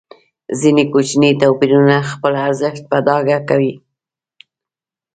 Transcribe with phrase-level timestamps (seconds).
[0.59, 3.73] ځینې کوچني توپیرونه خپل ارزښت په ډاګه کوي.